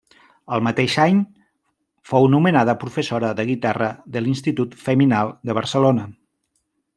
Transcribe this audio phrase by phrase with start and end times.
[0.55, 1.19] El mateix any
[2.11, 6.09] fou nomenada professora de guitarra de l'Institut Feminal de Barcelona.